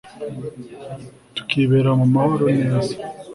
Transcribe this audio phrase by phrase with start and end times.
[1.35, 2.93] tukibera mumahoro neza